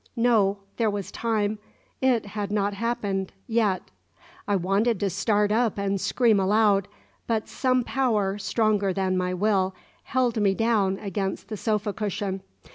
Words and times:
No; 0.15 0.57
there 0.77 0.89
was 0.89 1.11
time. 1.11 1.59
It 2.01 2.25
had 2.25 2.51
not 2.51 2.73
happened 2.73 3.33
yet. 3.45 3.91
I 4.47 4.55
wanted 4.55 4.99
to 5.01 5.11
start 5.11 5.51
up 5.51 5.77
and 5.77 6.01
scream 6.01 6.39
aloud. 6.39 6.87
But 7.27 7.47
some 7.47 7.83
power, 7.83 8.39
stronger 8.39 8.93
than 8.93 9.15
my 9.15 9.35
will, 9.35 9.75
held 10.05 10.41
me 10.41 10.55
down 10.55 10.97
against 10.97 11.49
the 11.49 11.55
sofa 11.57 11.93
cushion. 11.93 12.41